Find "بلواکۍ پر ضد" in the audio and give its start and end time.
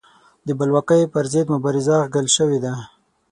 0.59-1.47